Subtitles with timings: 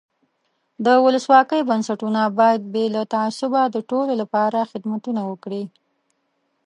[0.85, 5.63] د ولسواکۍ بنسټونه باید بې له تعصبه د ټولو له پاره خدمتونه وکړي.